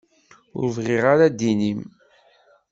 [0.59, 1.81] Ur bɣiɣ ara ddin-im.